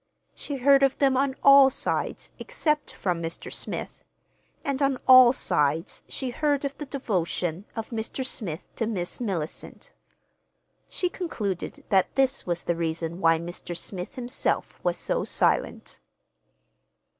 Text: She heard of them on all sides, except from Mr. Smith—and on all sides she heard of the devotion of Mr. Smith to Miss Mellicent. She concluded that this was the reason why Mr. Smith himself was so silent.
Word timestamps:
She 0.33 0.55
heard 0.57 0.81
of 0.81 0.97
them 0.97 1.15
on 1.15 1.35
all 1.43 1.69
sides, 1.69 2.31
except 2.39 2.91
from 2.91 3.21
Mr. 3.21 3.53
Smith—and 3.53 4.81
on 4.81 4.97
all 5.07 5.31
sides 5.31 6.01
she 6.09 6.31
heard 6.31 6.65
of 6.65 6.75
the 6.79 6.87
devotion 6.87 7.65
of 7.75 7.91
Mr. 7.91 8.25
Smith 8.25 8.63
to 8.77 8.87
Miss 8.87 9.19
Mellicent. 9.19 9.91
She 10.89 11.07
concluded 11.07 11.83
that 11.89 12.15
this 12.15 12.47
was 12.47 12.63
the 12.63 12.75
reason 12.75 13.19
why 13.21 13.37
Mr. 13.37 13.77
Smith 13.77 14.15
himself 14.15 14.83
was 14.83 14.97
so 14.97 15.23
silent. 15.23 15.99